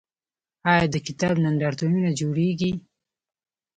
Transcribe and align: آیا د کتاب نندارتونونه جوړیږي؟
آیا 0.71 0.85
د 0.93 0.97
کتاب 1.07 1.35
نندارتونونه 1.45 2.09
جوړیږي؟ 2.19 2.71